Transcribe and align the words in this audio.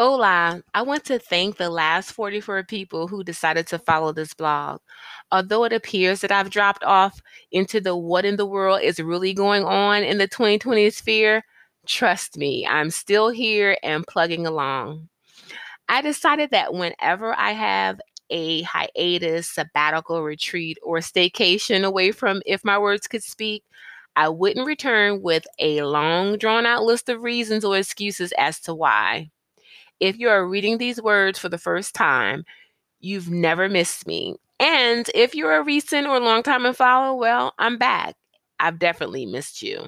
Hola, 0.00 0.62
I 0.74 0.82
want 0.82 1.04
to 1.06 1.18
thank 1.18 1.56
the 1.56 1.70
last 1.70 2.12
44 2.12 2.62
people 2.62 3.08
who 3.08 3.24
decided 3.24 3.66
to 3.66 3.80
follow 3.80 4.12
this 4.12 4.32
blog. 4.32 4.78
Although 5.32 5.64
it 5.64 5.72
appears 5.72 6.20
that 6.20 6.30
I've 6.30 6.50
dropped 6.50 6.84
off 6.84 7.20
into 7.50 7.80
the 7.80 7.96
what 7.96 8.24
in 8.24 8.36
the 8.36 8.46
world 8.46 8.80
is 8.80 9.00
really 9.00 9.34
going 9.34 9.64
on 9.64 10.04
in 10.04 10.18
the 10.18 10.28
2020 10.28 10.88
sphere, 10.90 11.42
trust 11.84 12.38
me, 12.38 12.64
I'm 12.64 12.90
still 12.90 13.30
here 13.30 13.76
and 13.82 14.06
plugging 14.06 14.46
along. 14.46 15.08
I 15.88 16.00
decided 16.00 16.52
that 16.52 16.74
whenever 16.74 17.36
I 17.36 17.50
have 17.50 18.00
a 18.30 18.62
hiatus, 18.62 19.50
sabbatical 19.50 20.22
retreat, 20.22 20.78
or 20.80 20.98
staycation 20.98 21.82
away 21.82 22.12
from 22.12 22.40
If 22.46 22.64
My 22.64 22.78
Words 22.78 23.08
Could 23.08 23.24
Speak, 23.24 23.64
I 24.14 24.28
wouldn't 24.28 24.64
return 24.64 25.22
with 25.22 25.44
a 25.58 25.82
long, 25.82 26.38
drawn 26.38 26.66
out 26.66 26.84
list 26.84 27.08
of 27.08 27.24
reasons 27.24 27.64
or 27.64 27.76
excuses 27.76 28.32
as 28.38 28.60
to 28.60 28.76
why. 28.76 29.32
If 30.00 30.18
you 30.18 30.28
are 30.28 30.46
reading 30.46 30.78
these 30.78 31.00
words 31.02 31.38
for 31.38 31.48
the 31.48 31.58
first 31.58 31.94
time, 31.94 32.44
you've 33.00 33.30
never 33.30 33.68
missed 33.68 34.06
me. 34.06 34.36
And 34.60 35.08
if 35.14 35.34
you're 35.34 35.56
a 35.56 35.64
recent 35.64 36.06
or 36.06 36.20
long 36.20 36.42
time 36.42 36.66
and 36.66 36.76
follow, 36.76 37.14
well, 37.14 37.54
I'm 37.58 37.78
back. 37.78 38.16
I've 38.60 38.78
definitely 38.78 39.26
missed 39.26 39.62
you. 39.62 39.86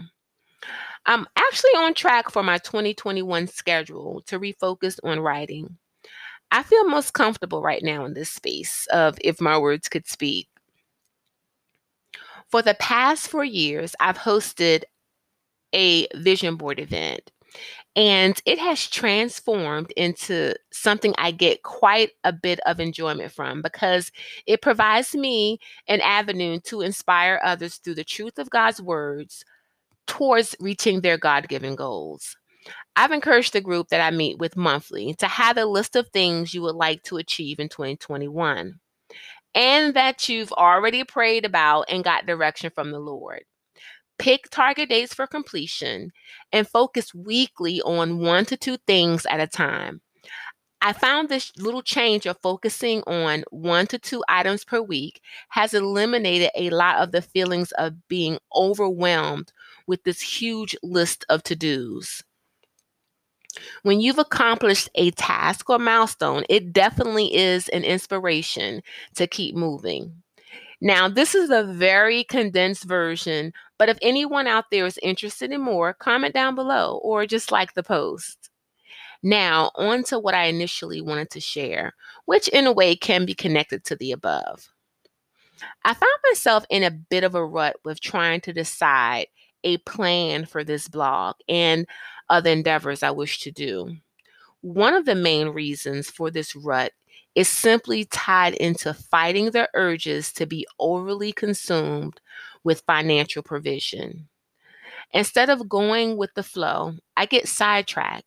I'm 1.07 1.27
actually 1.37 1.71
on 1.73 1.95
track 1.95 2.31
for 2.31 2.43
my 2.43 2.59
2021 2.59 3.47
schedule 3.49 4.23
to 4.27 4.39
refocus 4.39 4.99
on 5.03 5.21
writing. 5.21 5.77
I 6.51 6.63
feel 6.63 6.89
most 6.89 7.15
comfortable 7.15 7.63
right 7.63 7.83
now 7.83 8.05
in 8.05 8.15
this 8.15 8.31
space 8.31 8.87
of 8.93 9.19
if 9.23 9.41
my 9.41 9.59
words 9.59 9.89
could 9.89 10.09
speak. 10.09 10.49
For 12.51 12.63
the 12.63 12.75
past 12.75 13.29
four 13.29 13.45
years, 13.45 13.95
I've 14.01 14.19
hosted 14.19 14.83
a 15.75 16.07
vision 16.17 16.57
board 16.57 16.81
event. 16.81 17.31
And 17.97 18.41
it 18.47 18.59
has 18.59 18.87
transformed 18.89 19.93
into 19.97 20.55
something 20.73 21.13
I 21.19 21.33
get 21.33 21.63
quite 21.65 22.11
a 22.23 22.33
bit 22.33 22.61
of 22.65 22.79
enjoyment 22.79 23.33
from 23.33 23.63
because 23.63 24.13
it 24.47 24.63
provides 24.63 25.15
me 25.15 25.59
an 25.89 26.01
avenue 26.01 26.61
to 26.65 26.83
inspire 26.83 27.41
others 27.43 27.77
through 27.77 27.97
the 27.97 28.05
truth 28.05 28.39
of 28.39 28.49
God's 28.51 28.81
words 28.81 29.45
towards 30.07 30.57
reaching 30.61 31.01
their 31.01 31.19
God 31.19 31.49
given 31.49 31.75
goals. 31.75 32.37
I've 32.97 33.13
encouraged 33.13 33.53
the 33.53 33.61
group 33.61 33.89
that 33.89 34.01
I 34.01 34.15
meet 34.15 34.39
with 34.39 34.57
monthly 34.57 35.15
to 35.15 35.27
have 35.27 35.57
a 35.57 35.65
list 35.65 35.97
of 35.97 36.09
things 36.09 36.55
you 36.55 36.63
would 36.63 36.77
like 36.77 37.03
to 37.05 37.17
achieve 37.17 37.59
in 37.59 37.69
2021 37.69 38.79
and 39.55 39.95
that 39.95 40.29
you've 40.29 40.53
already 40.53 41.05
prayed 41.05 41.45
about 41.45 41.87
and 41.89 42.05
got 42.05 42.27
direction 42.27 42.71
from 42.75 42.91
the 42.93 43.01
Lord. 43.01 43.43
Pick 44.21 44.51
target 44.51 44.91
dates 44.91 45.15
for 45.15 45.27
completion 45.27 46.13
and 46.53 46.69
focus 46.69 47.15
weekly 47.15 47.81
on 47.81 48.19
one 48.19 48.45
to 48.45 48.57
two 48.57 48.77
things 48.87 49.25
at 49.25 49.41
a 49.41 49.47
time. 49.47 50.03
I 50.83 50.93
found 50.93 51.29
this 51.29 51.53
little 51.57 51.81
change 51.81 52.27
of 52.27 52.39
focusing 52.43 53.03
on 53.07 53.45
one 53.51 53.87
to 53.87 53.99
two 53.99 54.23
items 54.29 54.63
per 54.63 54.83
week 54.83 55.23
has 55.49 55.73
eliminated 55.73 56.51
a 56.55 56.69
lot 56.69 56.97
of 56.97 57.13
the 57.13 57.23
feelings 57.23 57.73
of 57.73 58.09
being 58.09 58.39
overwhelmed 58.55 59.53
with 59.87 60.05
this 60.05 60.21
huge 60.21 60.77
list 60.83 61.25
of 61.31 61.43
to 61.45 61.57
dos. 61.57 62.23
When 63.83 64.03
you've 64.03 64.19
accomplished 64.19 64.91
a 64.97 65.11
task 65.13 65.71
or 65.71 65.79
milestone, 65.79 66.45
it 66.51 66.75
definitely 66.75 67.35
is 67.35 67.69
an 67.71 67.85
inspiration 67.85 68.83
to 69.17 69.27
keep 69.27 69.55
moving. 69.55 70.23
Now, 70.81 71.09
this 71.09 71.35
is 71.35 71.51
a 71.51 71.65
very 71.65 72.25
condensed 72.25 72.85
version, 72.85 73.53
but 73.81 73.89
if 73.89 73.97
anyone 74.03 74.47
out 74.47 74.67
there 74.71 74.85
is 74.85 74.99
interested 75.03 75.51
in 75.51 75.63
more, 75.63 75.95
comment 75.95 76.35
down 76.35 76.55
below 76.55 77.01
or 77.03 77.25
just 77.25 77.51
like 77.51 77.73
the 77.73 77.83
post. 77.83 78.51
Now, 79.23 79.71
on 79.75 80.05
to 80.05 80.19
what 80.19 80.35
I 80.35 80.45
initially 80.45 81.01
wanted 81.01 81.31
to 81.31 81.41
share, 81.41 81.95
which 82.27 82.47
in 82.49 82.67
a 82.67 82.73
way 82.73 82.95
can 82.95 83.25
be 83.25 83.33
connected 83.33 83.83
to 83.85 83.97
the 83.97 84.13
above. 84.13 84.69
I 85.87 85.95
found 85.95 86.13
myself 86.29 86.67
in 86.69 86.83
a 86.83 86.91
bit 86.91 87.25
of 87.25 87.35
a 87.35 87.43
rut 87.43 87.77
with 87.83 88.03
trying 88.03 88.43
to 88.43 88.53
decide 88.53 89.29
a 89.65 89.79
plan 89.79 90.45
for 90.45 90.63
this 90.63 90.87
blog 90.87 91.37
and 91.49 91.87
other 92.29 92.51
endeavors 92.51 93.03
I 93.03 93.13
wish 93.13 93.41
to 93.41 93.51
do. 93.51 93.97
One 94.61 94.93
of 94.93 95.07
the 95.07 95.15
main 95.15 95.49
reasons 95.49 96.11
for 96.11 96.31
this 96.31 96.55
rut 96.55 96.93
is 97.35 97.49
simply 97.49 98.05
tied 98.07 98.55
into 98.55 98.93
fighting 98.93 99.51
the 99.51 99.69
urges 99.75 100.33
to 100.33 100.47
be 100.47 100.67
overly 100.79 101.33
consumed 101.33 102.21
with 102.65 102.83
financial 102.87 103.43
provision. 103.43 104.29
Instead 105.13 105.51
of 105.51 105.69
going 105.69 106.17
with 106.17 106.33
the 106.35 106.43
flow, 106.43 106.95
I 107.17 107.27
get 107.27 107.49
sidetracked 107.49 108.25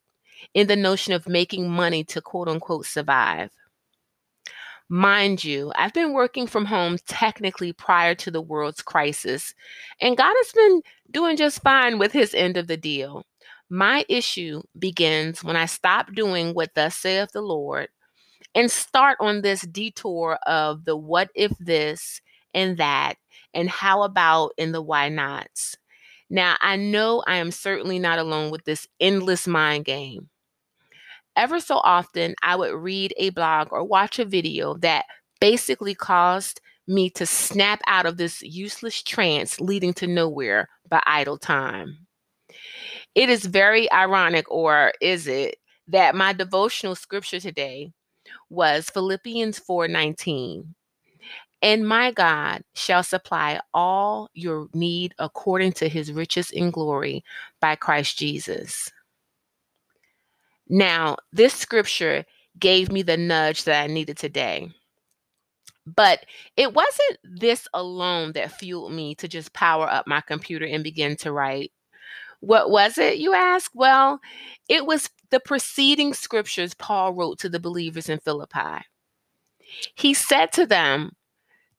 in 0.53 0.68
the 0.68 0.75
notion 0.75 1.14
of 1.14 1.28
making 1.28 1.69
money 1.69 2.03
to 2.06 2.22
quote 2.22 2.47
unquote 2.47 2.86
survive. 2.86 3.50
Mind 4.90 5.44
you, 5.44 5.72
I've 5.75 5.94
been 5.94 6.14
working 6.14 6.46
from 6.46 6.66
home 6.66 6.97
technically 7.08 7.74
prior 7.74 8.16
to 8.16 8.30
the 8.30 8.41
world's 8.41 8.81
crisis, 8.81 9.53
and 10.02 10.18
God 10.18 10.34
has 10.35 10.52
been 10.52 10.81
doing 11.09 11.38
just 11.38 11.62
fine 11.62 11.97
with 12.00 12.12
his 12.12 12.34
end 12.34 12.58
of 12.58 12.68
the 12.68 12.78
deal. 12.78 13.25
My 13.70 14.06
issue 14.09 14.62
begins 14.78 15.44
when 15.44 15.56
I 15.56 15.66
stop 15.66 16.14
doing 16.14 16.53
what 16.53 16.75
thus 16.75 16.96
saith 16.97 17.31
the 17.31 17.41
Lord 17.41 17.88
and 18.56 18.69
start 18.72 19.18
on 19.19 19.41
this 19.41 19.62
detour 19.62 20.38
of 20.46 20.86
the 20.86 20.96
what 20.96 21.30
if 21.36 21.52
this 21.59 22.22
and 22.53 22.78
that 22.78 23.16
and 23.53 23.69
how 23.69 24.03
about 24.03 24.52
and 24.58 24.74
the 24.74 24.81
why 24.81 25.09
nots. 25.09 25.75
Now, 26.30 26.56
I 26.62 26.75
know 26.75 27.24
I 27.28 27.38
am 27.38 27.52
certainly 27.52 28.00
not 28.00 28.19
alone 28.19 28.52
with 28.52 28.64
this 28.66 28.88
endless 29.00 29.47
mind 29.47 29.86
game. 29.86 30.30
Ever 31.36 31.59
so 31.59 31.78
often, 31.78 32.36
I 32.44 32.56
would 32.56 32.74
read 32.74 33.14
a 33.18 33.31
blog 33.31 33.69
or 33.72 33.84
watch 33.84 34.19
a 34.19 34.25
video 34.25 34.75
that 34.78 35.06
basically 35.40 35.96
caused 35.96 36.62
me 36.88 37.09
to 37.12 37.25
snap 37.25 37.81
out 37.88 38.06
of 38.06 38.18
this 38.18 38.41
useless 38.41 39.02
trance 39.02 39.59
leading 39.59 39.94
to 39.94 40.08
nowhere 40.08 40.70
but 40.90 41.03
idle 41.06 41.38
time. 41.38 41.97
It 43.16 43.30
is 43.30 43.46
very 43.46 43.91
ironic, 43.91 44.50
or 44.52 44.94
is 45.02 45.28
it, 45.28 45.58
that 45.88 46.16
my 46.16 46.34
devotional 46.34 46.96
scripture 46.96 47.40
today 47.40 47.91
was 48.49 48.89
Philippians 48.89 49.59
4:19. 49.59 50.75
And 51.61 51.88
my 51.88 52.11
God 52.11 52.63
shall 52.73 53.03
supply 53.03 53.61
all 53.73 54.29
your 54.33 54.67
need 54.73 55.16
according 55.17 55.71
to 55.73 55.88
his 55.88 56.11
riches 56.11 56.51
in 56.51 56.72
glory 56.72 57.23
by 57.61 57.75
Christ 57.75 58.17
Jesus. 58.17 58.91
Now, 60.67 61.17
this 61.31 61.53
scripture 61.53 62.25
gave 62.59 62.91
me 62.91 63.01
the 63.01 63.17
nudge 63.17 63.63
that 63.63 63.81
I 63.81 63.88
needed 63.88 64.17
today. 64.17 64.72
But 65.85 66.25
it 66.55 66.73
wasn't 66.73 67.19
this 67.23 67.67
alone 67.73 68.33
that 68.33 68.51
fueled 68.51 68.93
me 68.93 69.16
to 69.16 69.27
just 69.27 69.53
power 69.53 69.89
up 69.89 70.07
my 70.07 70.22
computer 70.22 70.66
and 70.66 70.83
begin 70.83 71.16
to 71.17 71.31
write. 71.31 71.72
What 72.43 72.69
was 72.69 72.97
it, 72.97 73.19
you 73.19 73.33
ask? 73.33 73.71
Well, 73.73 74.19
it 74.67 74.85
was 74.85 75.09
the 75.29 75.39
preceding 75.39 76.13
scriptures 76.13 76.73
Paul 76.73 77.13
wrote 77.13 77.39
to 77.39 77.47
the 77.47 77.59
believers 77.59 78.09
in 78.09 78.19
Philippi. 78.19 78.83
He 79.95 80.13
said 80.13 80.51
to 80.51 80.65
them 80.65 81.13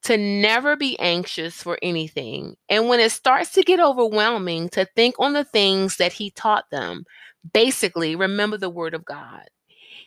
to 0.05 0.17
never 0.17 0.75
be 0.75 0.99
anxious 0.99 1.63
for 1.63 1.79
anything. 1.83 2.57
And 2.71 2.89
when 2.89 2.99
it 2.99 3.13
starts 3.13 3.53
to 3.53 3.63
get 3.63 3.79
overwhelming, 3.79 4.71
to 4.71 4.87
think 4.97 5.17
on 5.19 5.35
the 5.35 5.45
things 5.45 5.99
that 5.99 6.15
he 6.15 6.31
taught 6.31 6.71
them. 6.71 7.05
Basically, 7.53 8.17
remember 8.17 8.57
the 8.57 8.71
word 8.71 8.95
of 8.95 9.05
God. 9.05 9.45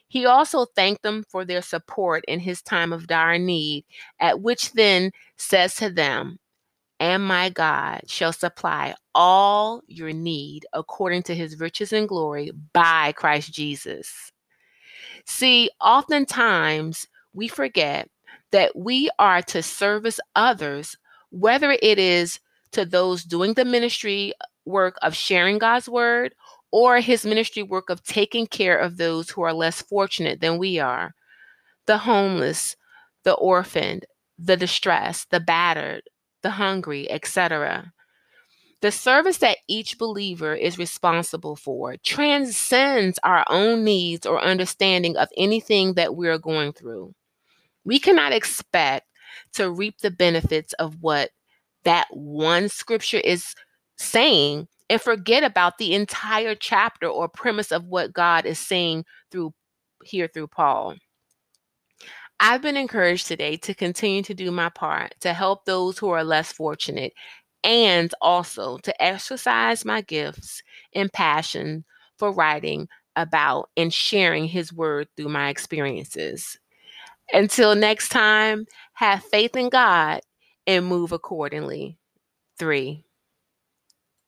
He 0.08 0.26
also 0.26 0.66
thanked 0.66 1.04
them 1.04 1.24
for 1.30 1.46
their 1.46 1.62
support 1.62 2.26
in 2.28 2.40
his 2.40 2.64
time 2.64 2.92
of 2.94 3.06
dire 3.06 3.38
need, 3.38 3.86
at 4.20 4.42
which 4.42 4.72
then 4.72 5.12
says 5.38 5.76
to 5.76 5.92
them, 5.92 6.40
and 7.00 7.24
my 7.24 7.50
God 7.50 8.02
shall 8.08 8.34
supply 8.34 8.96
all 9.14 9.84
your 9.88 10.14
need 10.14 10.66
according 10.74 11.24
to 11.24 11.36
his 11.36 11.60
riches 11.60 11.94
and 11.94 12.08
glory 12.08 12.52
by 12.74 13.12
Christ 13.14 13.54
Jesus. 13.54 14.32
See, 15.26 15.70
oftentimes 15.82 17.08
we 17.34 17.48
forget 17.48 18.10
that 18.52 18.76
we 18.76 19.10
are 19.20 19.42
to 19.44 19.62
service 19.62 20.20
others, 20.36 20.98
whether 21.30 21.72
it 21.82 22.00
is 22.00 22.40
to 22.72 22.86
those 22.86 23.24
doing 23.24 23.54
the 23.54 23.66
ministry 23.66 24.34
work 24.66 24.98
of 25.02 25.16
sharing 25.16 25.58
God's 25.58 25.88
word 25.88 26.34
or 26.72 27.00
his 27.00 27.26
ministry 27.26 27.64
work 27.64 27.90
of 27.90 28.04
taking 28.04 28.48
care 28.48 28.78
of 28.78 28.98
those 28.98 29.30
who 29.30 29.42
are 29.42 29.54
less 29.54 29.82
fortunate 29.82 30.42
than 30.42 30.58
we 30.58 30.80
are 30.80 31.14
the 31.86 31.98
homeless, 31.98 32.76
the 33.24 33.34
orphaned, 33.34 34.06
the 34.38 34.58
distressed, 34.58 35.32
the 35.32 35.40
battered, 35.40 36.04
the 36.44 36.52
hungry, 36.52 37.10
etc. 37.10 37.94
The 38.82 38.92
service 38.92 39.40
that 39.40 39.58
each 39.68 39.98
believer 39.98 40.54
is 40.54 40.78
responsible 40.78 41.56
for 41.56 41.96
transcends 41.98 43.20
our 43.24 43.44
own 43.50 43.84
needs 43.84 44.26
or 44.26 44.40
understanding 44.40 45.18
of 45.18 45.30
anything 45.36 45.96
that 45.96 46.16
we 46.16 46.28
are 46.28 46.38
going 46.38 46.74
through. 46.74 47.14
We 47.86 48.00
cannot 48.00 48.34
expect 48.34 49.08
to 49.54 49.72
reap 49.72 50.00
the 50.00 50.12
benefits 50.12 50.74
of 50.74 50.98
what 51.02 51.32
that 51.86 52.08
one 52.12 52.70
scripture 52.70 53.18
is 53.18 53.56
saying 53.98 54.68
and 54.90 55.02
forget 55.02 55.44
about 55.44 55.78
the 55.78 55.94
entire 55.94 56.56
chapter 56.56 57.08
or 57.08 57.28
premise 57.28 57.72
of 57.72 57.86
what 57.86 58.14
God 58.14 58.46
is 58.46 58.60
saying 58.60 59.06
through 59.32 59.54
here 60.04 60.28
through 60.28 60.48
Paul. 60.48 60.96
I've 62.40 62.62
been 62.62 62.78
encouraged 62.78 63.28
today 63.28 63.58
to 63.58 63.74
continue 63.74 64.22
to 64.24 64.34
do 64.34 64.52
my 64.52 64.70
part 64.70 65.16
to 65.22 65.34
help 65.34 65.66
those 65.66 65.98
who 65.98 66.10
are 66.10 66.24
less 66.24 66.52
fortunate 66.52 67.14
and 67.64 68.14
also 68.22 68.78
to 68.80 69.04
exercise 69.04 69.84
my 69.86 70.02
gifts 70.02 70.62
and 70.94 71.12
passion 71.12 71.84
for 72.18 72.32
writing 72.32 72.88
about 73.16 73.70
and 73.76 73.92
sharing 73.94 74.46
His 74.46 74.72
word 74.72 75.08
through 75.18 75.30
my 75.30 75.50
experiences. 75.50 76.60
Until 77.34 77.76
next 77.76 78.10
time, 78.10 78.68
have 78.94 79.24
faith 79.24 79.56
in 79.56 79.70
God 79.70 80.22
and 80.68 80.86
move 80.86 81.12
accordingly. 81.12 81.98
Three. 82.60 83.07